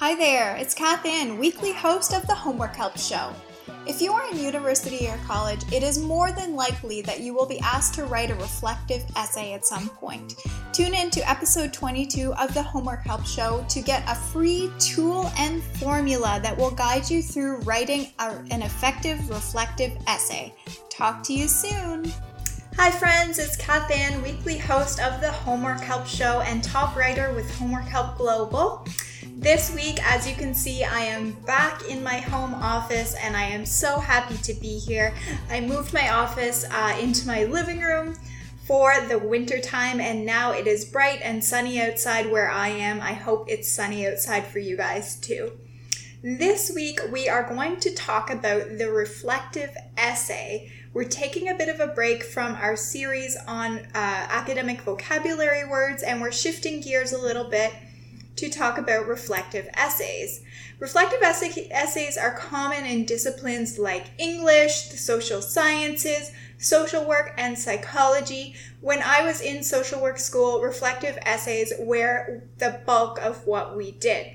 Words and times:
Hi 0.00 0.14
there, 0.14 0.54
it's 0.54 0.74
Cath 0.74 1.04
Anne, 1.04 1.38
weekly 1.38 1.72
host 1.72 2.14
of 2.14 2.24
the 2.28 2.34
Homework 2.34 2.76
Help 2.76 2.96
Show. 2.96 3.34
If 3.84 4.00
you 4.00 4.12
are 4.12 4.30
in 4.30 4.38
university 4.38 5.08
or 5.08 5.18
college, 5.26 5.60
it 5.72 5.82
is 5.82 5.98
more 5.98 6.30
than 6.30 6.54
likely 6.54 7.02
that 7.02 7.18
you 7.18 7.34
will 7.34 7.46
be 7.46 7.58
asked 7.58 7.94
to 7.94 8.04
write 8.04 8.30
a 8.30 8.36
reflective 8.36 9.02
essay 9.16 9.54
at 9.54 9.66
some 9.66 9.88
point. 9.88 10.36
Tune 10.72 10.94
in 10.94 11.10
to 11.10 11.28
episode 11.28 11.72
22 11.72 12.32
of 12.34 12.54
the 12.54 12.62
Homework 12.62 13.02
Help 13.02 13.26
Show 13.26 13.66
to 13.68 13.80
get 13.80 14.08
a 14.08 14.14
free 14.14 14.70
tool 14.78 15.32
and 15.36 15.64
formula 15.64 16.38
that 16.44 16.56
will 16.56 16.70
guide 16.70 17.10
you 17.10 17.20
through 17.20 17.58
writing 17.62 18.06
an 18.20 18.62
effective 18.62 19.28
reflective 19.28 19.98
essay. 20.06 20.54
Talk 20.90 21.24
to 21.24 21.32
you 21.32 21.48
soon. 21.48 22.04
Hi, 22.76 22.92
friends, 22.92 23.40
it's 23.40 23.56
Cath 23.56 23.90
Anne, 23.90 24.22
weekly 24.22 24.58
host 24.58 25.00
of 25.00 25.20
the 25.20 25.32
Homework 25.32 25.80
Help 25.80 26.06
Show 26.06 26.42
and 26.42 26.62
top 26.62 26.94
writer 26.94 27.32
with 27.34 27.52
Homework 27.56 27.86
Help 27.86 28.16
Global. 28.16 28.86
This 29.36 29.72
week, 29.74 29.98
as 30.04 30.28
you 30.28 30.34
can 30.34 30.54
see, 30.54 30.84
I 30.84 31.00
am 31.00 31.32
back 31.46 31.88
in 31.88 32.02
my 32.02 32.18
home 32.18 32.54
office 32.54 33.14
and 33.14 33.36
I 33.36 33.44
am 33.44 33.64
so 33.64 33.98
happy 34.00 34.36
to 34.38 34.54
be 34.54 34.78
here. 34.78 35.14
I 35.50 35.60
moved 35.60 35.92
my 35.92 36.10
office 36.10 36.64
uh, 36.70 36.96
into 37.00 37.26
my 37.26 37.44
living 37.44 37.80
room 37.80 38.16
for 38.66 38.94
the 39.08 39.18
winter 39.18 39.60
time 39.60 40.00
and 40.00 40.26
now 40.26 40.52
it 40.52 40.66
is 40.66 40.84
bright 40.84 41.20
and 41.22 41.44
sunny 41.44 41.80
outside 41.80 42.30
where 42.30 42.50
I 42.50 42.68
am. 42.68 43.00
I 43.00 43.12
hope 43.12 43.48
it's 43.48 43.70
sunny 43.70 44.06
outside 44.06 44.46
for 44.46 44.58
you 44.58 44.76
guys 44.76 45.16
too. 45.16 45.52
This 46.22 46.72
week, 46.74 47.00
we 47.12 47.28
are 47.28 47.48
going 47.48 47.78
to 47.80 47.94
talk 47.94 48.30
about 48.30 48.78
the 48.78 48.90
reflective 48.90 49.70
essay. 49.96 50.72
We're 50.92 51.04
taking 51.04 51.48
a 51.48 51.54
bit 51.54 51.68
of 51.68 51.80
a 51.80 51.92
break 51.92 52.24
from 52.24 52.54
our 52.56 52.76
series 52.76 53.36
on 53.46 53.78
uh, 53.78 53.88
academic 53.94 54.80
vocabulary 54.80 55.68
words 55.68 56.02
and 56.02 56.20
we're 56.20 56.32
shifting 56.32 56.80
gears 56.80 57.12
a 57.12 57.18
little 57.18 57.48
bit 57.48 57.72
to 58.38 58.48
talk 58.48 58.78
about 58.78 59.06
reflective 59.06 59.68
essays. 59.74 60.42
Reflective 60.78 61.20
essay, 61.22 61.68
essays 61.70 62.16
are 62.16 62.36
common 62.36 62.86
in 62.86 63.04
disciplines 63.04 63.78
like 63.78 64.12
English, 64.16 64.88
the 64.88 64.96
social 64.96 65.42
sciences, 65.42 66.30
social 66.56 67.04
work, 67.04 67.34
and 67.36 67.58
psychology. 67.58 68.54
When 68.80 69.02
I 69.02 69.22
was 69.24 69.40
in 69.40 69.64
social 69.64 70.00
work 70.00 70.18
school, 70.18 70.62
reflective 70.62 71.18
essays 71.22 71.72
were 71.80 72.44
the 72.58 72.80
bulk 72.86 73.18
of 73.20 73.44
what 73.44 73.76
we 73.76 73.90
did. 73.90 74.28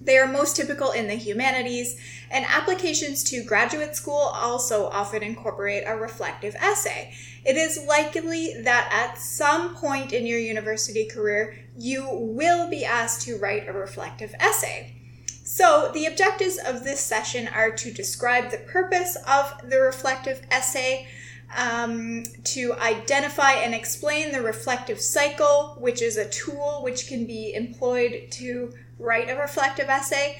They 0.00 0.16
are 0.16 0.26
most 0.26 0.56
typical 0.56 0.92
in 0.92 1.08
the 1.08 1.14
humanities, 1.14 2.00
and 2.30 2.46
applications 2.46 3.22
to 3.24 3.44
graduate 3.44 3.94
school 3.94 4.32
also 4.32 4.86
often 4.86 5.22
incorporate 5.22 5.84
a 5.86 5.94
reflective 5.94 6.56
essay. 6.56 7.12
It 7.44 7.56
is 7.56 7.84
likely 7.86 8.62
that 8.62 8.88
at 8.92 9.20
some 9.20 9.74
point 9.74 10.12
in 10.12 10.26
your 10.26 10.38
university 10.38 11.06
career, 11.06 11.58
you 11.80 12.06
will 12.12 12.68
be 12.68 12.84
asked 12.84 13.22
to 13.22 13.38
write 13.38 13.66
a 13.66 13.72
reflective 13.72 14.34
essay. 14.38 14.94
So, 15.42 15.90
the 15.92 16.06
objectives 16.06 16.58
of 16.58 16.84
this 16.84 17.00
session 17.00 17.48
are 17.48 17.70
to 17.72 17.90
describe 17.90 18.50
the 18.50 18.58
purpose 18.58 19.16
of 19.26 19.68
the 19.68 19.80
reflective 19.80 20.42
essay, 20.50 21.08
um, 21.56 22.22
to 22.44 22.74
identify 22.74 23.52
and 23.52 23.74
explain 23.74 24.30
the 24.30 24.42
reflective 24.42 25.00
cycle, 25.00 25.76
which 25.80 26.02
is 26.02 26.16
a 26.16 26.28
tool 26.28 26.82
which 26.84 27.08
can 27.08 27.26
be 27.26 27.54
employed 27.54 28.28
to 28.32 28.74
write 28.98 29.30
a 29.30 29.36
reflective 29.36 29.88
essay, 29.88 30.38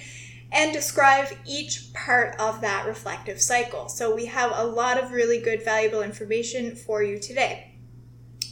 and 0.53 0.73
describe 0.73 1.29
each 1.47 1.93
part 1.95 2.37
of 2.39 2.61
that 2.61 2.87
reflective 2.87 3.41
cycle. 3.41 3.89
So, 3.89 4.15
we 4.15 4.27
have 4.27 4.53
a 4.55 4.65
lot 4.65 5.03
of 5.03 5.11
really 5.11 5.41
good, 5.41 5.65
valuable 5.65 6.03
information 6.03 6.77
for 6.77 7.03
you 7.03 7.19
today. 7.19 7.73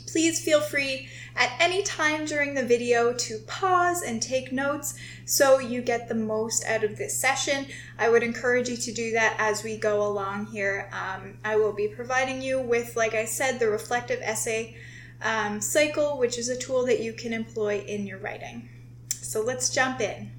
Please 0.06 0.42
feel 0.42 0.62
free 0.62 1.08
at 1.38 1.52
any 1.60 1.82
time 1.84 2.24
during 2.24 2.52
the 2.52 2.64
video 2.64 3.12
to 3.12 3.38
pause 3.46 4.02
and 4.02 4.20
take 4.20 4.50
notes 4.50 4.94
so 5.24 5.60
you 5.60 5.80
get 5.80 6.08
the 6.08 6.14
most 6.14 6.66
out 6.66 6.82
of 6.82 6.98
this 6.98 7.18
session. 7.18 7.66
I 7.96 8.10
would 8.10 8.24
encourage 8.24 8.68
you 8.68 8.76
to 8.76 8.92
do 8.92 9.12
that 9.12 9.36
as 9.38 9.62
we 9.62 9.76
go 9.76 10.04
along 10.04 10.46
here. 10.46 10.90
Um, 10.92 11.38
I 11.44 11.56
will 11.56 11.72
be 11.72 11.86
providing 11.86 12.42
you 12.42 12.60
with, 12.60 12.96
like 12.96 13.14
I 13.14 13.24
said, 13.24 13.60
the 13.60 13.68
reflective 13.68 14.20
essay 14.20 14.76
um, 15.22 15.60
cycle, 15.60 16.18
which 16.18 16.38
is 16.38 16.48
a 16.48 16.58
tool 16.58 16.84
that 16.86 17.00
you 17.00 17.12
can 17.12 17.32
employ 17.32 17.84
in 17.86 18.06
your 18.06 18.18
writing. 18.18 18.68
So 19.08 19.40
let's 19.40 19.70
jump 19.70 20.00
in. 20.00 20.32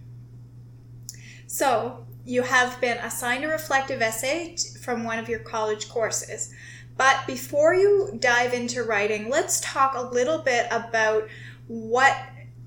So, 1.48 2.06
you 2.26 2.44
have 2.44 2.80
been 2.80 2.98
assigned 2.98 3.44
a 3.44 3.48
reflective 3.48 4.02
essay 4.02 4.56
from 4.82 5.04
one 5.04 5.18
of 5.18 5.30
your 5.30 5.40
college 5.40 5.90
courses. 5.90 6.54
But 7.00 7.26
before 7.26 7.74
you 7.74 8.18
dive 8.20 8.54
into 8.54 8.84
writing, 8.84 9.30
let's 9.30 9.62
talk 9.62 9.96
a 9.96 10.02
little 10.02 10.40
bit 10.40 10.68
about 10.70 11.30
what 11.68 12.14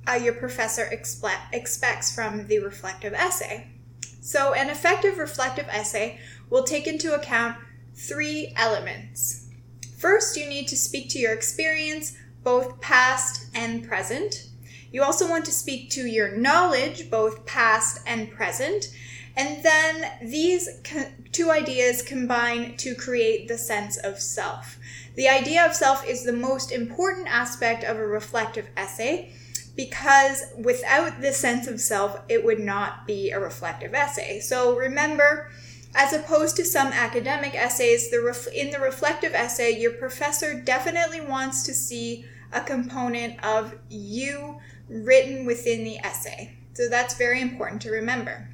uh, 0.08 0.14
your 0.14 0.32
professor 0.32 0.88
expe- 0.90 1.52
expects 1.52 2.14
from 2.14 2.46
the 2.46 2.58
reflective 2.60 3.12
essay. 3.12 3.68
So, 4.22 4.54
an 4.54 4.70
effective 4.70 5.18
reflective 5.18 5.68
essay 5.68 6.18
will 6.48 6.64
take 6.64 6.86
into 6.86 7.12
account 7.14 7.58
three 7.94 8.54
elements. 8.56 9.50
First, 9.98 10.38
you 10.38 10.48
need 10.48 10.66
to 10.68 10.78
speak 10.78 11.10
to 11.10 11.18
your 11.18 11.34
experience, 11.34 12.16
both 12.42 12.80
past 12.80 13.48
and 13.54 13.86
present. 13.86 14.48
You 14.90 15.02
also 15.02 15.28
want 15.28 15.44
to 15.44 15.52
speak 15.52 15.90
to 15.90 16.06
your 16.06 16.34
knowledge, 16.38 17.10
both 17.10 17.44
past 17.44 18.00
and 18.06 18.30
present. 18.30 18.86
And 19.36 19.62
then 19.64 20.12
these 20.22 20.68
two 21.32 21.50
ideas 21.50 22.02
combine 22.02 22.76
to 22.78 22.94
create 22.94 23.48
the 23.48 23.56
sense 23.56 23.96
of 23.96 24.20
self. 24.20 24.78
The 25.14 25.28
idea 25.28 25.64
of 25.64 25.74
self 25.74 26.06
is 26.06 26.24
the 26.24 26.32
most 26.32 26.70
important 26.70 27.28
aspect 27.28 27.84
of 27.84 27.96
a 27.96 28.06
reflective 28.06 28.68
essay 28.76 29.32
because 29.74 30.44
without 30.58 31.20
the 31.22 31.32
sense 31.32 31.66
of 31.66 31.80
self, 31.80 32.20
it 32.28 32.44
would 32.44 32.60
not 32.60 33.06
be 33.06 33.30
a 33.30 33.40
reflective 33.40 33.94
essay. 33.94 34.40
So 34.40 34.76
remember, 34.76 35.50
as 35.94 36.12
opposed 36.12 36.56
to 36.56 36.64
some 36.64 36.88
academic 36.88 37.54
essays, 37.54 38.10
the 38.10 38.22
ref- 38.22 38.48
in 38.48 38.70
the 38.70 38.80
reflective 38.80 39.34
essay, 39.34 39.78
your 39.78 39.92
professor 39.92 40.60
definitely 40.60 41.20
wants 41.20 41.62
to 41.64 41.74
see 41.74 42.26
a 42.52 42.60
component 42.60 43.42
of 43.42 43.74
you 43.88 44.58
written 44.88 45.46
within 45.46 45.84
the 45.84 45.98
essay. 45.98 46.56
So 46.74 46.88
that's 46.88 47.14
very 47.14 47.40
important 47.40 47.80
to 47.82 47.90
remember. 47.90 48.51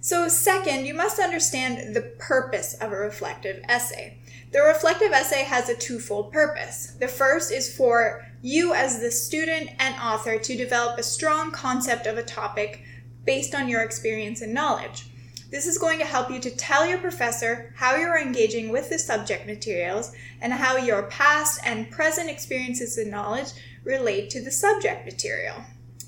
So, 0.00 0.28
second, 0.28 0.86
you 0.86 0.94
must 0.94 1.18
understand 1.18 1.94
the 1.94 2.12
purpose 2.18 2.74
of 2.74 2.92
a 2.92 2.96
reflective 2.96 3.62
essay. 3.68 4.18
The 4.52 4.62
reflective 4.62 5.12
essay 5.12 5.42
has 5.42 5.68
a 5.68 5.76
twofold 5.76 6.32
purpose. 6.32 6.96
The 6.98 7.08
first 7.08 7.52
is 7.52 7.74
for 7.74 8.24
you, 8.40 8.74
as 8.74 9.00
the 9.00 9.10
student 9.10 9.70
and 9.78 9.94
author, 10.00 10.38
to 10.38 10.56
develop 10.56 10.98
a 10.98 11.02
strong 11.02 11.50
concept 11.50 12.06
of 12.06 12.16
a 12.16 12.22
topic 12.22 12.82
based 13.24 13.54
on 13.54 13.68
your 13.68 13.82
experience 13.82 14.40
and 14.40 14.54
knowledge. 14.54 15.10
This 15.50 15.66
is 15.66 15.78
going 15.78 15.98
to 15.98 16.04
help 16.04 16.30
you 16.30 16.40
to 16.40 16.50
tell 16.50 16.86
your 16.86 16.98
professor 16.98 17.72
how 17.76 17.96
you're 17.96 18.20
engaging 18.20 18.68
with 18.68 18.90
the 18.90 18.98
subject 18.98 19.46
materials 19.46 20.12
and 20.40 20.52
how 20.52 20.76
your 20.76 21.04
past 21.04 21.60
and 21.64 21.90
present 21.90 22.30
experiences 22.30 22.98
and 22.98 23.10
knowledge 23.10 23.52
relate 23.82 24.30
to 24.30 24.42
the 24.42 24.50
subject 24.50 25.06
material. 25.06 25.56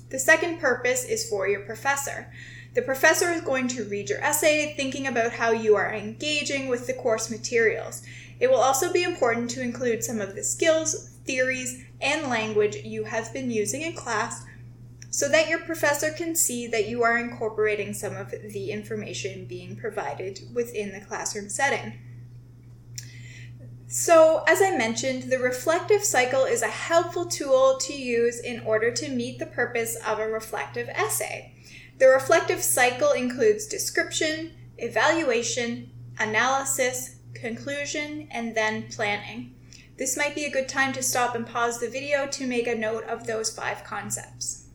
The 0.09 0.19
second 0.19 0.59
purpose 0.59 1.05
is 1.05 1.27
for 1.27 1.47
your 1.47 1.61
professor. 1.61 2.31
The 2.73 2.81
professor 2.81 3.29
is 3.31 3.41
going 3.41 3.67
to 3.69 3.83
read 3.83 4.09
your 4.09 4.23
essay, 4.23 4.73
thinking 4.75 5.05
about 5.05 5.33
how 5.33 5.51
you 5.51 5.75
are 5.75 5.93
engaging 5.93 6.69
with 6.69 6.87
the 6.87 6.93
course 6.93 7.29
materials. 7.29 8.01
It 8.39 8.49
will 8.49 8.61
also 8.61 8.93
be 8.93 9.03
important 9.03 9.49
to 9.51 9.61
include 9.61 10.03
some 10.03 10.21
of 10.21 10.35
the 10.35 10.43
skills, 10.43 11.09
theories, 11.25 11.83
and 11.99 12.29
language 12.29 12.77
you 12.77 13.03
have 13.03 13.33
been 13.33 13.51
using 13.51 13.81
in 13.81 13.93
class 13.93 14.45
so 15.09 15.27
that 15.27 15.49
your 15.49 15.59
professor 15.59 16.11
can 16.11 16.35
see 16.35 16.65
that 16.67 16.87
you 16.87 17.03
are 17.03 17.17
incorporating 17.17 17.93
some 17.93 18.15
of 18.15 18.31
the 18.31 18.71
information 18.71 19.45
being 19.45 19.75
provided 19.75 20.39
within 20.53 20.93
the 20.93 21.01
classroom 21.01 21.49
setting. 21.49 21.99
So, 23.87 24.45
as 24.47 24.61
I 24.61 24.77
mentioned, 24.77 25.23
the 25.23 25.37
reflective 25.37 26.05
cycle 26.05 26.45
is 26.45 26.61
a 26.61 26.67
helpful 26.67 27.25
tool 27.25 27.77
to 27.81 27.93
use 27.93 28.39
in 28.39 28.61
order 28.61 28.89
to 28.89 29.09
meet 29.09 29.37
the 29.37 29.45
purpose 29.45 29.97
of 30.07 30.17
a 30.17 30.29
reflective 30.29 30.87
essay. 30.87 31.50
The 32.01 32.07
reflective 32.07 32.63
cycle 32.63 33.11
includes 33.11 33.67
description, 33.67 34.53
evaluation, 34.79 35.91
analysis, 36.17 37.17
conclusion, 37.35 38.27
and 38.31 38.55
then 38.55 38.87
planning. 38.89 39.53
This 39.99 40.17
might 40.17 40.33
be 40.33 40.45
a 40.45 40.51
good 40.51 40.67
time 40.67 40.93
to 40.93 41.03
stop 41.03 41.35
and 41.35 41.45
pause 41.45 41.79
the 41.79 41.87
video 41.87 42.25
to 42.25 42.47
make 42.47 42.65
a 42.65 42.73
note 42.73 43.03
of 43.03 43.27
those 43.27 43.55
five 43.55 43.83
concepts. 43.83 44.65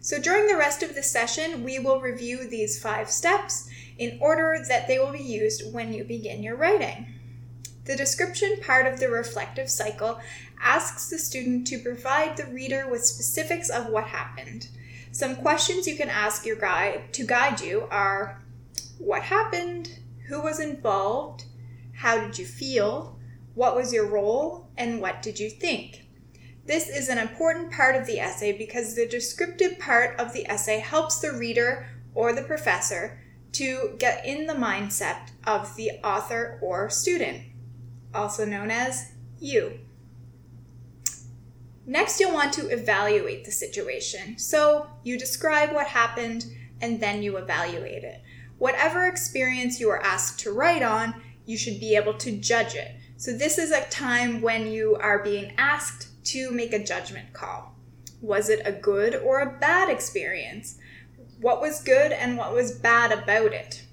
So 0.00 0.18
during 0.20 0.48
the 0.48 0.56
rest 0.56 0.82
of 0.82 0.96
the 0.96 1.02
session, 1.04 1.62
we 1.62 1.78
will 1.78 2.00
review 2.00 2.48
these 2.48 2.82
five 2.82 3.08
steps 3.08 3.70
in 3.96 4.18
order 4.20 4.64
that 4.66 4.88
they 4.88 4.98
will 4.98 5.12
be 5.12 5.22
used 5.22 5.72
when 5.72 5.92
you 5.92 6.02
begin 6.02 6.42
your 6.42 6.56
writing. 6.56 7.06
The 7.84 7.94
description 7.94 8.56
part 8.60 8.92
of 8.92 8.98
the 8.98 9.10
reflective 9.10 9.70
cycle 9.70 10.18
asks 10.60 11.08
the 11.08 11.20
student 11.20 11.68
to 11.68 11.78
provide 11.78 12.36
the 12.36 12.46
reader 12.46 12.88
with 12.90 13.04
specifics 13.04 13.70
of 13.70 13.86
what 13.86 14.08
happened. 14.08 14.66
Some 15.14 15.36
questions 15.36 15.86
you 15.86 15.94
can 15.94 16.10
ask 16.10 16.44
your 16.44 16.56
guide 16.56 17.12
to 17.12 17.24
guide 17.24 17.60
you 17.60 17.86
are 17.88 18.42
what 18.98 19.22
happened, 19.22 20.00
who 20.26 20.42
was 20.42 20.58
involved, 20.58 21.44
how 21.92 22.18
did 22.18 22.36
you 22.36 22.44
feel, 22.44 23.16
what 23.54 23.76
was 23.76 23.92
your 23.92 24.08
role, 24.08 24.70
and 24.76 25.00
what 25.00 25.22
did 25.22 25.38
you 25.38 25.50
think? 25.50 26.04
This 26.66 26.88
is 26.88 27.08
an 27.08 27.18
important 27.18 27.70
part 27.70 27.94
of 27.94 28.08
the 28.08 28.18
essay 28.18 28.58
because 28.58 28.96
the 28.96 29.06
descriptive 29.06 29.78
part 29.78 30.18
of 30.18 30.32
the 30.32 30.50
essay 30.50 30.80
helps 30.80 31.20
the 31.20 31.30
reader 31.30 31.86
or 32.12 32.32
the 32.32 32.42
professor 32.42 33.20
to 33.52 33.94
get 34.00 34.26
in 34.26 34.48
the 34.48 34.54
mindset 34.54 35.30
of 35.46 35.76
the 35.76 35.92
author 36.02 36.58
or 36.60 36.90
student, 36.90 37.40
also 38.12 38.44
known 38.44 38.72
as 38.72 39.12
you. 39.38 39.78
Next, 41.86 42.18
you'll 42.18 42.32
want 42.32 42.52
to 42.54 42.68
evaluate 42.68 43.44
the 43.44 43.52
situation. 43.52 44.38
So, 44.38 44.86
you 45.02 45.18
describe 45.18 45.72
what 45.72 45.86
happened 45.86 46.46
and 46.80 47.00
then 47.00 47.22
you 47.22 47.36
evaluate 47.36 48.04
it. 48.04 48.22
Whatever 48.58 49.06
experience 49.06 49.80
you 49.80 49.90
are 49.90 50.02
asked 50.02 50.40
to 50.40 50.52
write 50.52 50.82
on, 50.82 51.22
you 51.44 51.58
should 51.58 51.78
be 51.78 51.94
able 51.94 52.14
to 52.14 52.32
judge 52.32 52.74
it. 52.74 52.96
So, 53.16 53.32
this 53.32 53.58
is 53.58 53.70
a 53.70 53.88
time 53.90 54.40
when 54.40 54.66
you 54.66 54.96
are 54.96 55.22
being 55.22 55.52
asked 55.58 56.08
to 56.26 56.50
make 56.50 56.72
a 56.72 56.82
judgment 56.82 57.32
call. 57.34 57.74
Was 58.22 58.48
it 58.48 58.62
a 58.64 58.72
good 58.72 59.14
or 59.16 59.40
a 59.40 59.58
bad 59.58 59.90
experience? 59.90 60.78
What 61.40 61.60
was 61.60 61.82
good 61.82 62.12
and 62.12 62.38
what 62.38 62.54
was 62.54 62.72
bad 62.72 63.12
about 63.12 63.52
it? 63.52 63.84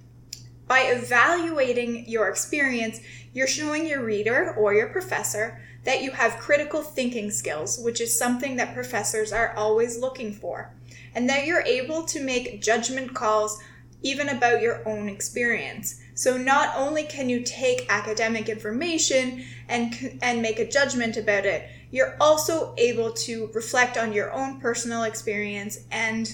By 0.68 0.84
evaluating 0.84 2.08
your 2.08 2.30
experience, 2.30 3.02
you're 3.34 3.48
showing 3.48 3.86
your 3.86 4.06
reader 4.06 4.56
or 4.58 4.74
your 4.74 4.88
professor 4.88 5.62
that 5.84 6.02
you 6.04 6.12
have 6.12 6.38
critical 6.38 6.82
thinking 6.82 7.32
skills, 7.32 7.80
which 7.80 8.00
is 8.00 8.18
something 8.18 8.56
that 8.56 8.74
professors 8.74 9.32
are 9.32 9.54
always 9.56 9.98
looking 9.98 10.34
for, 10.34 10.74
and 11.16 11.28
that 11.30 11.46
you're 11.46 11.62
able 11.62 12.04
to 12.04 12.24
make 12.24 12.62
judgment 12.62 13.14
calls 13.14 13.60
even 14.04 14.30
about 14.30 14.62
your 14.62 14.88
own 14.88 15.10
experience. 15.10 16.00
So 16.14 16.38
not 16.38 16.76
only 16.76 17.04
can 17.04 17.30
you 17.30 17.42
take 17.42 17.86
academic 17.90 18.50
information 18.50 19.44
and 19.68 20.20
and 20.22 20.42
make 20.42 20.60
a 20.60 20.68
judgment 20.68 21.18
about 21.18 21.46
it, 21.46 21.70
you're 21.92 22.16
also 22.20 22.74
able 22.78 23.12
to 23.12 23.50
reflect 23.54 23.98
on 23.98 24.14
your 24.14 24.32
own 24.32 24.60
personal 24.60 25.04
experience 25.04 25.80
and 25.92 26.32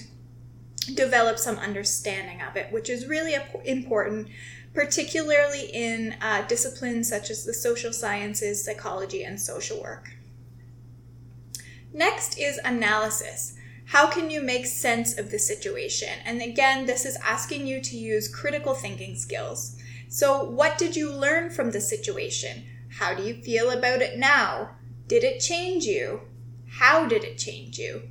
develop 0.94 1.38
some 1.38 1.56
understanding 1.58 2.40
of 2.42 2.56
it, 2.56 2.72
which 2.72 2.88
is 2.88 3.06
really 3.06 3.36
important, 3.64 4.28
particularly 4.74 5.70
in 5.72 6.16
uh, 6.20 6.46
disciplines 6.46 7.08
such 7.08 7.30
as 7.30 7.44
the 7.44 7.54
social 7.54 7.92
sciences, 7.92 8.64
psychology, 8.64 9.24
and 9.24 9.40
social 9.40 9.80
work. 9.80 10.10
Next 11.92 12.38
is 12.38 12.58
analysis. 12.64 13.54
How 13.86 14.06
can 14.06 14.30
you 14.30 14.42
make 14.42 14.66
sense 14.66 15.18
of 15.18 15.30
the 15.30 15.38
situation? 15.38 16.10
And 16.24 16.42
again, 16.42 16.84
this 16.84 17.06
is 17.06 17.16
asking 17.24 17.66
you 17.66 17.80
to 17.80 17.96
use 17.96 18.34
critical 18.34 18.74
thinking 18.74 19.16
skills. 19.16 19.76
So, 20.08 20.44
what 20.44 20.76
did 20.76 20.94
you 20.94 21.10
learn 21.10 21.50
from 21.50 21.70
the 21.70 21.80
situation? 21.80 22.66
How 22.98 23.14
do 23.14 23.22
you 23.22 23.34
feel 23.42 23.70
about 23.70 24.02
it 24.02 24.18
now? 24.18 24.70
Did 25.06 25.24
it 25.24 25.40
change 25.40 25.84
you? 25.84 26.20
How 26.68 27.06
did 27.06 27.24
it 27.24 27.38
change 27.38 27.78
you? 27.78 28.02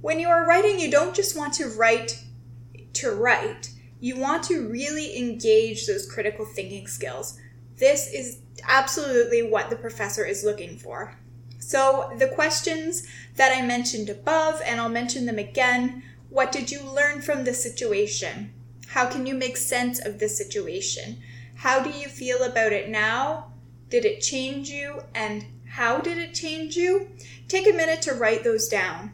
When 0.00 0.20
you 0.20 0.28
are 0.28 0.46
writing, 0.46 0.78
you 0.78 0.90
don't 0.90 1.16
just 1.16 1.36
want 1.36 1.54
to 1.54 1.68
write 1.68 2.22
to 2.94 3.10
write, 3.10 3.69
you 4.00 4.16
want 4.16 4.42
to 4.44 4.68
really 4.68 5.16
engage 5.16 5.86
those 5.86 6.10
critical 6.10 6.44
thinking 6.44 6.86
skills. 6.86 7.38
This 7.76 8.12
is 8.12 8.38
absolutely 8.66 9.42
what 9.42 9.70
the 9.70 9.76
professor 9.76 10.24
is 10.24 10.44
looking 10.44 10.76
for. 10.76 11.16
So, 11.58 12.12
the 12.18 12.28
questions 12.28 13.06
that 13.36 13.56
I 13.56 13.64
mentioned 13.64 14.08
above, 14.08 14.60
and 14.64 14.80
I'll 14.80 14.88
mention 14.88 15.26
them 15.26 15.38
again 15.38 16.02
what 16.30 16.52
did 16.52 16.70
you 16.70 16.80
learn 16.80 17.20
from 17.20 17.44
the 17.44 17.52
situation? 17.52 18.52
How 18.86 19.06
can 19.06 19.26
you 19.26 19.34
make 19.34 19.56
sense 19.56 19.98
of 19.98 20.20
the 20.20 20.28
situation? 20.28 21.18
How 21.56 21.82
do 21.82 21.90
you 21.90 22.06
feel 22.06 22.44
about 22.44 22.72
it 22.72 22.88
now? 22.88 23.52
Did 23.88 24.04
it 24.04 24.20
change 24.20 24.70
you? 24.70 25.02
And 25.12 25.44
how 25.68 25.98
did 25.98 26.18
it 26.18 26.32
change 26.32 26.76
you? 26.76 27.10
Take 27.48 27.68
a 27.68 27.76
minute 27.76 28.00
to 28.02 28.14
write 28.14 28.44
those 28.44 28.68
down. 28.68 29.12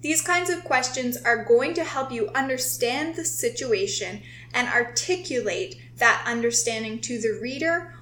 These 0.00 0.22
kinds 0.22 0.48
of 0.48 0.64
questions 0.64 1.16
are 1.18 1.44
going 1.44 1.74
to 1.74 1.84
help 1.84 2.10
you 2.10 2.28
understand 2.28 3.14
the 3.14 3.24
situation 3.24 4.22
and 4.54 4.68
articulate 4.68 5.76
that 5.96 6.24
understanding 6.26 7.00
to 7.02 7.20
the 7.20 7.38
reader 7.40 7.94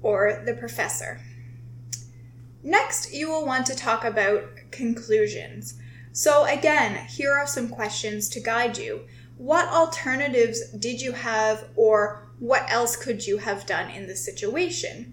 or 0.00 0.42
the 0.46 0.54
professor. 0.54 1.20
Next, 2.62 3.12
you 3.12 3.28
will 3.28 3.44
want 3.44 3.66
to 3.66 3.76
talk 3.76 4.04
about 4.04 4.44
conclusions. 4.70 5.74
So, 6.12 6.46
again, 6.46 7.06
here 7.06 7.32
are 7.32 7.46
some 7.46 7.68
questions 7.68 8.28
to 8.30 8.40
guide 8.40 8.78
you. 8.78 9.02
What 9.36 9.68
alternatives 9.68 10.70
did 10.70 11.02
you 11.02 11.12
have, 11.12 11.68
or 11.76 12.26
what 12.38 12.64
else 12.70 12.96
could 12.96 13.26
you 13.26 13.36
have 13.38 13.66
done 13.66 13.90
in 13.90 14.06
the 14.06 14.16
situation? 14.16 15.12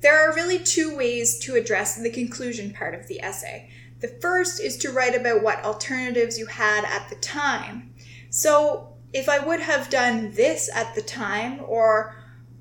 There 0.00 0.18
are 0.18 0.34
really 0.34 0.58
two 0.58 0.96
ways 0.96 1.38
to 1.40 1.54
address 1.54 1.94
the 1.96 2.10
conclusion 2.10 2.72
part 2.72 2.94
of 2.94 3.06
the 3.06 3.22
essay. 3.22 3.70
The 4.02 4.08
first 4.20 4.60
is 4.60 4.76
to 4.78 4.90
write 4.90 5.14
about 5.14 5.44
what 5.44 5.64
alternatives 5.64 6.36
you 6.36 6.46
had 6.46 6.84
at 6.84 7.08
the 7.08 7.14
time. 7.16 7.94
So, 8.30 8.94
if 9.12 9.28
I 9.28 9.38
would 9.38 9.60
have 9.60 9.90
done 9.90 10.32
this 10.32 10.68
at 10.74 10.94
the 10.96 11.02
time, 11.02 11.60
or 11.64 12.16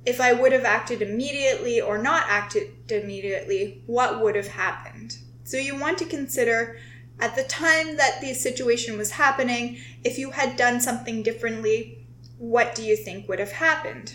if 0.06 0.22
I 0.22 0.34
would 0.34 0.52
have 0.52 0.66
acted 0.66 1.02
immediately 1.02 1.82
or 1.82 1.98
not 1.98 2.26
acted 2.28 2.92
immediately, 2.92 3.82
what 3.88 4.22
would 4.22 4.36
have 4.36 4.50
happened? 4.50 5.18
So, 5.44 5.58
you 5.58 5.76
want 5.76 5.98
to 5.98 6.06
consider 6.06 6.78
at 7.20 7.36
the 7.36 7.44
time 7.44 7.98
that 7.98 8.22
the 8.22 8.36
situation 8.36 8.96
was 8.96 9.12
happening, 9.12 9.80
if 10.04 10.20
you 10.20 10.32
had 10.32 10.58
done 10.58 10.80
something 10.80 11.24
differently, 11.24 12.06
what 12.38 12.76
do 12.76 12.84
you 12.84 12.96
think 12.96 13.28
would 13.28 13.40
have 13.40 13.54
happened? 13.54 14.14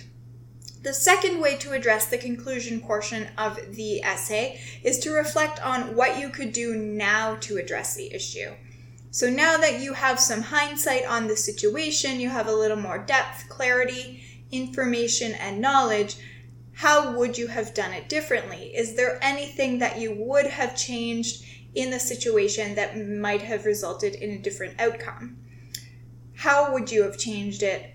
The 0.86 0.94
second 0.94 1.40
way 1.40 1.56
to 1.56 1.72
address 1.72 2.06
the 2.06 2.16
conclusion 2.16 2.80
portion 2.80 3.26
of 3.36 3.58
the 3.74 4.04
essay 4.04 4.60
is 4.84 5.00
to 5.00 5.10
reflect 5.10 5.60
on 5.66 5.96
what 5.96 6.20
you 6.20 6.28
could 6.28 6.52
do 6.52 6.76
now 6.76 7.34
to 7.40 7.56
address 7.56 7.96
the 7.96 8.14
issue. 8.14 8.52
So 9.10 9.28
now 9.28 9.56
that 9.56 9.80
you 9.80 9.94
have 9.94 10.20
some 10.20 10.42
hindsight 10.42 11.04
on 11.04 11.26
the 11.26 11.36
situation, 11.36 12.20
you 12.20 12.28
have 12.28 12.46
a 12.46 12.54
little 12.54 12.76
more 12.76 12.98
depth, 12.98 13.48
clarity, 13.48 14.22
information, 14.52 15.32
and 15.32 15.60
knowledge, 15.60 16.18
how 16.74 17.18
would 17.18 17.36
you 17.36 17.48
have 17.48 17.74
done 17.74 17.92
it 17.92 18.08
differently? 18.08 18.70
Is 18.72 18.94
there 18.94 19.18
anything 19.20 19.80
that 19.80 19.98
you 19.98 20.14
would 20.16 20.46
have 20.46 20.76
changed 20.76 21.44
in 21.74 21.90
the 21.90 21.98
situation 21.98 22.76
that 22.76 22.96
might 22.96 23.42
have 23.42 23.64
resulted 23.64 24.14
in 24.14 24.30
a 24.30 24.38
different 24.38 24.80
outcome? 24.80 25.36
How 26.36 26.72
would 26.72 26.92
you 26.92 27.02
have 27.02 27.18
changed 27.18 27.64
it? 27.64 27.92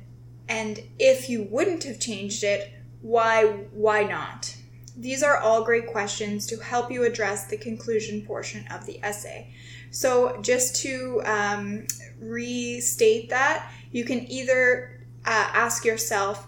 And 0.50 0.82
if 1.00 1.30
you 1.30 1.48
wouldn't 1.50 1.86
have 1.86 1.98
changed 1.98 2.44
it, 2.44 2.74
why 3.02 3.46
why 3.74 4.04
not? 4.04 4.56
These 4.98 5.24
are 5.24 5.38
all 5.38 5.64
great 5.64 5.88
questions 5.88 6.46
to 6.48 6.58
help 6.58 6.92
you 6.92 7.04
address 7.04 7.48
the 7.48 7.58
conclusion 7.58 8.24
portion 8.26 8.68
of 8.70 8.86
the 8.86 9.04
essay. 9.04 9.54
So, 9.90 10.40
just 10.42 10.76
to 10.84 11.22
um, 11.26 11.88
restate 12.20 13.30
that, 13.30 13.72
you 13.92 14.06
can 14.06 14.30
either 14.32 15.02
uh, 15.26 15.50
ask 15.54 15.86
yourself 15.86 16.48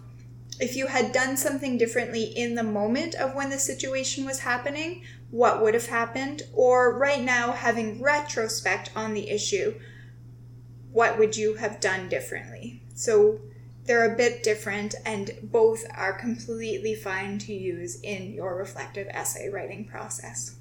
if 0.59 0.75
you 0.75 0.87
had 0.87 1.11
done 1.11 1.35
something 1.35 1.77
differently 1.77 2.23
in 2.23 2.55
the 2.55 2.63
moment 2.63 3.15
of 3.15 3.33
when 3.33 3.49
the 3.49 3.59
situation 3.59 4.23
was 4.23 4.39
happening, 4.39 5.03
what 5.31 5.61
would 5.61 5.73
have 5.73 5.87
happened? 5.87 6.43
Or 6.53 6.97
right 6.97 7.21
now, 7.21 7.51
having 7.53 8.01
retrospect 8.01 8.91
on 8.95 9.13
the 9.13 9.29
issue, 9.29 9.73
what 10.91 11.17
would 11.17 11.35
you 11.35 11.55
have 11.55 11.79
done 11.79 12.07
differently? 12.07 12.83
So, 12.93 13.39
they're 13.85 14.13
a 14.13 14.15
bit 14.15 14.43
different, 14.43 14.95
and 15.05 15.31
both 15.43 15.83
are 15.95 16.13
completely 16.13 16.95
fine 16.95 17.37
to 17.39 17.53
use 17.53 17.99
in 18.01 18.33
your 18.33 18.55
reflective 18.55 19.07
essay 19.09 19.49
writing 19.49 19.85
process. 19.85 20.55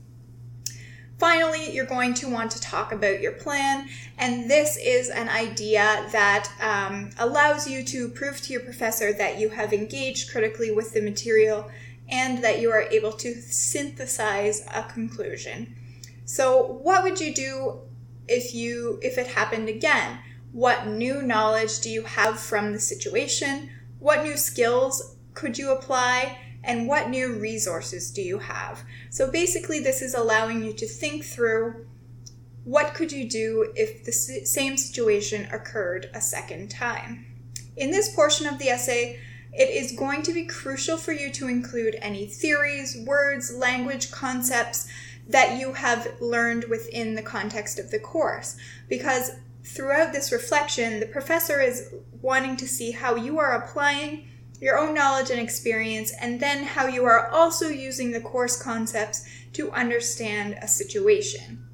Finally, 1.19 1.73
you're 1.73 1.87
going 1.87 2.15
to 2.15 2.29
want 2.29 2.51
to 2.51 2.61
talk 2.61 2.91
about 2.91 3.21
your 3.21 3.31
plan, 3.31 3.89
and 4.19 4.51
this 4.51 4.77
is 4.77 5.09
an 5.09 5.29
idea 5.29 6.05
that 6.11 6.51
um, 6.61 7.11
allows 7.19 7.69
you 7.69 7.85
to 7.85 8.09
prove 8.09 8.41
to 8.41 8.53
your 8.53 8.63
professor 8.63 9.13
that 9.13 9.39
you 9.39 9.49
have 9.49 9.73
engaged 9.73 10.33
critically 10.33 10.73
with 10.73 10.93
the 10.93 11.01
material 11.01 11.71
and 12.09 12.43
that 12.43 12.61
you 12.61 12.73
are 12.73 12.83
able 12.91 13.13
to 13.13 13.35
synthesize 13.41 14.67
a 14.75 14.83
conclusion. 14.83 15.77
So, 16.25 16.81
what 16.83 17.05
would 17.05 17.21
you 17.21 17.33
do 17.33 17.83
if 18.27 18.55
you 18.55 18.99
if 19.03 19.17
it 19.17 19.29
happened 19.29 19.69
again? 19.69 20.19
What 20.53 20.87
new 20.87 21.23
knowledge 21.23 21.81
do 21.81 21.91
you 21.91 22.03
have 22.03 22.39
from 22.39 22.73
the 22.73 22.79
situation? 22.79 23.71
What 23.99 24.23
new 24.23 24.37
skills 24.37 25.17
could 25.35 25.59
you 25.59 25.73
apply? 25.73 26.39
And 26.63 26.87
what 26.87 27.09
new 27.09 27.33
resources 27.33 28.11
do 28.11 28.23
you 28.23 28.39
have? 28.39 28.83
So 29.11 29.31
basically, 29.31 29.81
this 29.81 30.03
is 30.03 30.15
allowing 30.15 30.63
you 30.63 30.73
to 30.75 30.87
think 30.87 31.25
through 31.25 31.87
what 32.65 32.95
could 32.95 33.11
you 33.11 33.29
do 33.29 33.73
if 33.75 34.05
the 34.05 34.13
same 34.13 34.77
situation 34.77 35.49
occurred 35.51 36.11
a 36.15 36.21
second 36.21 36.71
time. 36.71 37.27
In 37.77 37.91
this 37.91 38.15
portion 38.15 38.47
of 38.47 38.59
the 38.59 38.69
essay, 38.69 39.19
it 39.53 39.69
is 39.69 39.93
going 39.93 40.23
to 40.23 40.33
be 40.33 40.45
crucial 40.45 40.97
for 40.97 41.13
you 41.13 41.31
to 41.33 41.49
include 41.49 41.97
any 42.01 42.27
theories, 42.27 42.97
words, 43.05 43.53
language, 43.53 44.11
concepts 44.11 44.89
that 45.29 45.59
you 45.59 45.73
have 45.73 46.09
learned 46.21 46.65
within 46.65 47.15
the 47.15 47.23
context 47.23 47.79
of 47.79 47.91
the 47.91 47.99
course 47.99 48.57
because 48.89 49.33
throughout 49.65 50.13
this 50.13 50.33
reflection, 50.33 51.01
the 51.01 51.07
professor 51.07 51.61
is 51.61 51.95
wanting 52.21 52.57
to 52.57 52.69
see 52.69 52.91
how 52.91 53.17
you 53.17 53.39
are 53.39 53.63
applying 53.63 54.29
your 54.61 54.79
own 54.79 54.95
knowledge 54.95 55.31
and 55.31 55.41
experience, 55.41 56.13
and 56.21 56.39
then 56.39 56.63
how 56.63 56.87
you 56.87 57.05
are 57.05 57.29
also 57.31 57.69
using 57.69 58.13
the 58.13 58.21
course 58.21 58.63
concepts 58.63 59.29
to 59.53 59.73
understand 59.73 60.57
a 60.63 60.69
situation. 60.69 61.65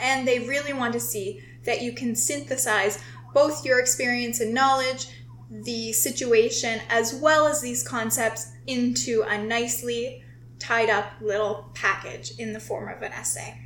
And 0.00 0.26
they 0.26 0.40
really 0.40 0.72
want 0.72 0.92
to 0.94 1.00
see 1.00 1.40
that 1.64 1.82
you 1.82 1.92
can 1.92 2.16
synthesize 2.16 3.00
both 3.32 3.64
your 3.64 3.78
experience 3.78 4.40
and 4.40 4.52
knowledge, 4.52 5.06
the 5.50 5.92
situation, 5.92 6.80
as 6.90 7.14
well 7.14 7.46
as 7.46 7.60
these 7.60 7.86
concepts 7.86 8.50
into 8.66 9.22
a 9.28 9.38
nicely 9.38 10.24
tied 10.58 10.90
up 10.90 11.12
little 11.20 11.70
package 11.74 12.32
in 12.38 12.52
the 12.52 12.60
form 12.60 12.88
of 12.88 13.02
an 13.02 13.12
essay. 13.12 13.65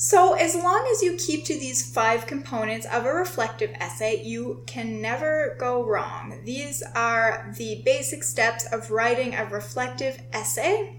So, 0.00 0.34
as 0.34 0.54
long 0.54 0.88
as 0.92 1.02
you 1.02 1.14
keep 1.14 1.44
to 1.46 1.58
these 1.58 1.92
five 1.92 2.24
components 2.24 2.86
of 2.86 3.04
a 3.04 3.12
reflective 3.12 3.72
essay, 3.80 4.22
you 4.22 4.62
can 4.64 5.02
never 5.02 5.56
go 5.58 5.84
wrong. 5.84 6.40
These 6.44 6.84
are 6.94 7.52
the 7.58 7.82
basic 7.84 8.22
steps 8.22 8.64
of 8.72 8.92
writing 8.92 9.34
a 9.34 9.46
reflective 9.46 10.22
essay. 10.32 10.94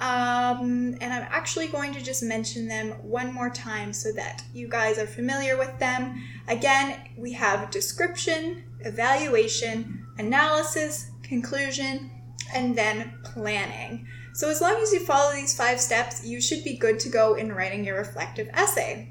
Um, 0.00 0.96
and 1.00 1.12
I'm 1.12 1.28
actually 1.30 1.68
going 1.68 1.94
to 1.94 2.02
just 2.02 2.24
mention 2.24 2.66
them 2.66 2.94
one 3.08 3.32
more 3.32 3.50
time 3.50 3.92
so 3.92 4.10
that 4.14 4.42
you 4.52 4.66
guys 4.66 4.98
are 4.98 5.06
familiar 5.06 5.56
with 5.56 5.78
them. 5.78 6.20
Again, 6.48 7.08
we 7.16 7.34
have 7.34 7.70
description, 7.70 8.64
evaluation, 8.80 10.08
analysis, 10.18 11.12
conclusion, 11.22 12.10
and 12.52 12.76
then 12.76 13.14
planning. 13.22 14.08
So, 14.34 14.50
as 14.50 14.60
long 14.60 14.82
as 14.82 14.92
you 14.92 14.98
follow 14.98 15.32
these 15.32 15.56
five 15.56 15.80
steps, 15.80 16.26
you 16.26 16.40
should 16.40 16.64
be 16.64 16.76
good 16.76 16.98
to 17.00 17.08
go 17.08 17.34
in 17.34 17.54
writing 17.54 17.84
your 17.84 17.96
reflective 17.96 18.48
essay. 18.52 19.10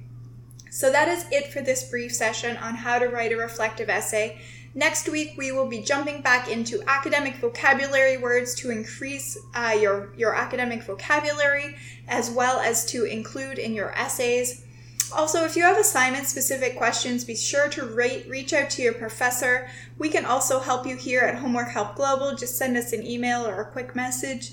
So, 0.70 0.92
that 0.92 1.08
is 1.08 1.26
it 1.32 1.48
for 1.48 1.62
this 1.62 1.90
brief 1.90 2.14
session 2.14 2.58
on 2.58 2.76
how 2.76 3.00
to 3.00 3.08
write 3.08 3.32
a 3.32 3.38
reflective 3.38 3.90
essay. 3.90 4.42
Next 4.76 5.08
week, 5.08 5.36
we 5.38 5.54
will 5.54 5.70
be 5.70 5.82
jumping 5.82 6.22
back 6.22 6.50
into 6.50 6.84
academic 6.88 7.38
vocabulary 7.38 8.18
words 8.18 8.54
to 8.56 8.70
increase 8.70 9.38
uh, 9.56 9.78
your, 9.80 10.14
your 10.18 10.36
academic 10.36 10.84
vocabulary 10.84 11.78
as 12.10 12.30
well 12.30 12.60
as 12.60 12.86
to 12.88 13.06
include 13.06 13.60
in 13.60 13.74
your 13.74 13.94
essays. 13.98 14.66
Also, 15.14 15.46
if 15.46 15.56
you 15.56 15.64
have 15.64 15.78
assignment 15.78 16.28
specific 16.28 16.76
questions, 16.76 17.24
be 17.24 17.36
sure 17.36 17.70
to 17.70 17.86
rate, 17.86 18.28
reach 18.28 18.52
out 18.52 18.70
to 18.72 18.82
your 18.82 18.94
professor. 18.94 19.70
We 19.98 20.10
can 20.10 20.26
also 20.26 20.60
help 20.60 20.86
you 20.86 20.98
here 20.98 21.22
at 21.22 21.36
Homework 21.36 21.70
Help 21.70 21.96
Global. 21.96 22.36
Just 22.36 22.58
send 22.58 22.76
us 22.76 22.92
an 22.92 23.08
email 23.08 23.48
or 23.48 23.62
a 23.62 23.72
quick 23.72 23.96
message. 23.96 24.52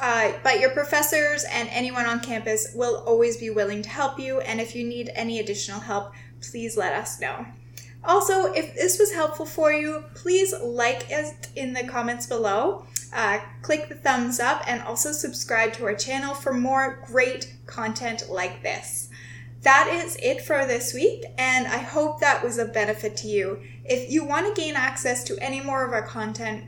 Uh, 0.00 0.32
but 0.42 0.60
your 0.60 0.70
professors 0.70 1.44
and 1.50 1.68
anyone 1.70 2.06
on 2.06 2.20
campus 2.20 2.72
will 2.74 3.02
always 3.06 3.36
be 3.36 3.50
willing 3.50 3.82
to 3.82 3.88
help 3.88 4.18
you. 4.18 4.40
And 4.40 4.60
if 4.60 4.74
you 4.74 4.86
need 4.86 5.10
any 5.14 5.40
additional 5.40 5.80
help, 5.80 6.12
please 6.40 6.76
let 6.76 6.92
us 6.92 7.20
know. 7.20 7.46
Also, 8.04 8.52
if 8.52 8.74
this 8.74 8.98
was 8.98 9.12
helpful 9.12 9.46
for 9.46 9.72
you, 9.72 10.04
please 10.14 10.54
like 10.62 11.06
it 11.10 11.48
in 11.56 11.72
the 11.72 11.84
comments 11.84 12.26
below. 12.26 12.86
Uh, 13.12 13.40
click 13.62 13.88
the 13.88 13.94
thumbs 13.94 14.38
up 14.38 14.62
and 14.66 14.82
also 14.82 15.12
subscribe 15.12 15.72
to 15.72 15.84
our 15.84 15.94
channel 15.94 16.34
for 16.34 16.52
more 16.52 17.02
great 17.06 17.54
content 17.66 18.30
like 18.30 18.62
this. 18.62 19.08
That 19.62 19.88
is 19.92 20.16
it 20.22 20.42
for 20.42 20.64
this 20.64 20.94
week, 20.94 21.24
and 21.36 21.66
I 21.66 21.78
hope 21.78 22.20
that 22.20 22.44
was 22.44 22.58
of 22.58 22.72
benefit 22.72 23.16
to 23.18 23.26
you. 23.26 23.60
If 23.84 24.10
you 24.10 24.24
want 24.24 24.46
to 24.46 24.60
gain 24.60 24.76
access 24.76 25.24
to 25.24 25.38
any 25.42 25.60
more 25.60 25.84
of 25.84 25.92
our 25.92 26.06
content, 26.06 26.64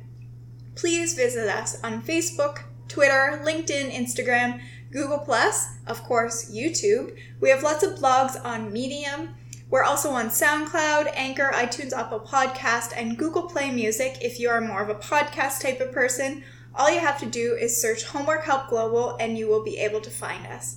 please 0.74 1.14
visit 1.14 1.48
us 1.48 1.80
on 1.84 2.02
Facebook, 2.02 2.64
Twitter, 2.90 3.40
LinkedIn, 3.44 3.90
Instagram, 3.90 4.60
Google, 4.92 5.24
of 5.86 6.02
course, 6.02 6.50
YouTube. 6.50 7.16
We 7.40 7.48
have 7.48 7.62
lots 7.62 7.82
of 7.82 7.98
blogs 7.98 8.44
on 8.44 8.72
Medium 8.72 9.34
we're 9.70 9.84
also 9.84 10.10
on 10.10 10.30
SoundCloud, 10.30 11.12
Anchor, 11.14 11.52
iTunes, 11.54 11.92
Apple 11.92 12.18
Podcast, 12.18 12.92
and 12.96 13.16
Google 13.16 13.44
Play 13.44 13.70
Music 13.70 14.18
if 14.20 14.40
you 14.40 14.50
are 14.50 14.60
more 14.60 14.82
of 14.82 14.88
a 14.88 14.96
podcast 14.96 15.62
type 15.62 15.80
of 15.80 15.92
person. 15.92 16.42
All 16.74 16.90
you 16.90 16.98
have 16.98 17.20
to 17.20 17.26
do 17.26 17.54
is 17.54 17.80
search 17.80 18.02
Homework 18.02 18.42
Help 18.42 18.68
Global 18.68 19.16
and 19.20 19.38
you 19.38 19.46
will 19.46 19.62
be 19.62 19.78
able 19.78 20.00
to 20.00 20.10
find 20.10 20.44
us. 20.48 20.76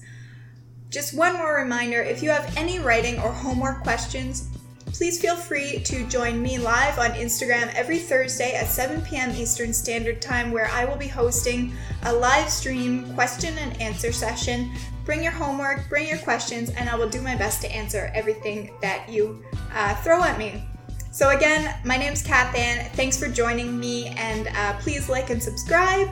Just 0.91 1.17
one 1.17 1.33
more 1.33 1.55
reminder 1.55 2.03
if 2.03 2.21
you 2.21 2.29
have 2.29 2.55
any 2.55 2.77
writing 2.77 3.19
or 3.19 3.31
homework 3.31 3.81
questions, 3.81 4.49
please 4.93 5.19
feel 5.19 5.35
free 5.35 5.79
to 5.79 6.07
join 6.07 6.41
me 6.41 6.57
live 6.57 6.99
on 6.99 7.11
Instagram 7.11 7.73
every 7.73 7.99
Thursday 7.99 8.53
at 8.53 8.67
7 8.67 9.01
p.m. 9.01 9.31
Eastern 9.31 9.73
Standard 9.73 10.21
Time, 10.21 10.51
where 10.51 10.67
I 10.67 10.85
will 10.85 10.95
be 10.95 11.07
hosting 11.07 11.73
a 12.03 12.13
live 12.13 12.49
stream 12.49 13.13
question 13.15 13.57
and 13.57 13.81
answer 13.81 14.11
session 14.11 14.71
Bring 15.05 15.21
your 15.21 15.33
homework, 15.33 15.89
bring 15.89 16.07
your 16.07 16.19
questions, 16.19 16.69
and 16.69 16.87
I 16.87 16.95
will 16.95 17.09
do 17.09 17.21
my 17.21 17.35
best 17.35 17.61
to 17.63 17.71
answer 17.71 18.09
everything 18.13 18.71
that 18.81 19.09
you 19.09 19.43
uh, 19.73 19.95
throw 19.95 20.23
at 20.23 20.39
me. 20.39 20.63
So, 21.11 21.31
again, 21.31 21.77
my 21.83 21.97
name 21.97 22.13
is 22.13 22.25
Anne. 22.25 22.89
Thanks 22.93 23.19
for 23.19 23.27
joining 23.27 23.77
me, 23.77 24.07
and 24.17 24.47
uh, 24.47 24.79
please 24.79 25.09
like 25.09 25.29
and 25.29 25.43
subscribe. 25.43 26.07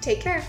Take 0.00 0.20
care. 0.20 0.44